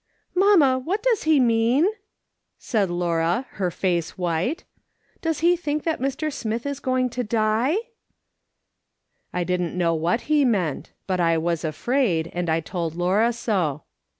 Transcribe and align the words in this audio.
"Mamma, 0.33 0.79
what 0.79 1.03
docs 1.03 1.25
he 1.25 1.39
mean?" 1.39 1.85
said 2.57 2.89
Laura, 2.89 3.45
her 3.51 3.69
face 3.69 4.17
white." 4.17 4.63
Does 5.21 5.41
he 5.41 5.55
think 5.55 5.83
that 5.83 5.99
Mr. 6.01 6.33
Smith 6.33 6.65
is 6.65 6.79
going 6.79 7.07
to 7.11 7.23
die?" 7.23 7.77
I 9.31 9.43
didn't 9.43 9.77
know 9.77 9.93
what 9.93 10.21
he 10.21 10.43
meant, 10.43 10.91
but 11.05 11.19
I 11.19 11.37
was 11.37 11.63
afraid, 11.63 12.31
and 12.33 12.49
I 12.49 12.61
told 12.61 12.95
Laura 12.95 13.31
so. 13.31 13.83